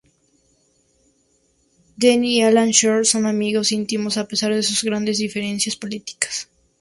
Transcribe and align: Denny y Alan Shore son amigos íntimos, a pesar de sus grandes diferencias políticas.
Denny 1.95 2.37
y 2.39 2.41
Alan 2.41 2.71
Shore 2.71 3.05
son 3.05 3.27
amigos 3.27 3.71
íntimos, 3.71 4.17
a 4.17 4.27
pesar 4.27 4.51
de 4.51 4.63
sus 4.63 4.83
grandes 4.83 5.19
diferencias 5.19 5.75
políticas. 5.75 6.49